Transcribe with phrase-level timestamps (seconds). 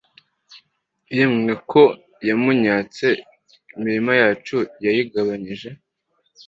[1.17, 1.81] yemwe ko
[2.27, 3.07] yawunyatse
[3.79, 5.69] imirima yacu yayigabanyije